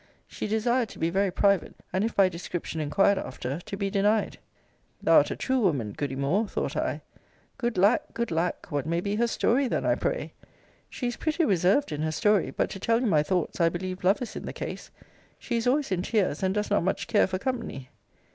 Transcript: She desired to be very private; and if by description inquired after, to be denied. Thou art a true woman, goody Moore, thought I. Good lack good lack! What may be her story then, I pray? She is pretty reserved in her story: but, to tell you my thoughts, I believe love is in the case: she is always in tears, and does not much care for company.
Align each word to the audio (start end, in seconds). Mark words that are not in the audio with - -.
She 0.25 0.47
desired 0.47 0.89
to 0.89 0.97
be 0.97 1.11
very 1.11 1.29
private; 1.29 1.75
and 1.93 2.03
if 2.03 2.15
by 2.15 2.27
description 2.27 2.81
inquired 2.81 3.19
after, 3.19 3.59
to 3.59 3.77
be 3.77 3.91
denied. 3.91 4.39
Thou 4.99 5.17
art 5.17 5.29
a 5.29 5.35
true 5.35 5.59
woman, 5.59 5.93
goody 5.95 6.15
Moore, 6.15 6.47
thought 6.47 6.75
I. 6.75 7.01
Good 7.59 7.77
lack 7.77 8.11
good 8.15 8.31
lack! 8.31 8.71
What 8.71 8.87
may 8.87 8.99
be 8.99 9.17
her 9.17 9.27
story 9.27 9.67
then, 9.67 9.85
I 9.85 9.93
pray? 9.93 10.33
She 10.89 11.05
is 11.05 11.17
pretty 11.17 11.45
reserved 11.45 11.91
in 11.91 12.01
her 12.01 12.11
story: 12.11 12.49
but, 12.49 12.71
to 12.71 12.79
tell 12.79 12.99
you 12.99 13.05
my 13.05 13.21
thoughts, 13.21 13.61
I 13.61 13.69
believe 13.69 14.03
love 14.03 14.23
is 14.23 14.35
in 14.35 14.47
the 14.47 14.53
case: 14.53 14.89
she 15.37 15.57
is 15.57 15.67
always 15.67 15.91
in 15.91 16.01
tears, 16.01 16.41
and 16.41 16.55
does 16.55 16.71
not 16.71 16.81
much 16.83 17.05
care 17.05 17.27
for 17.27 17.37
company. 17.37 17.89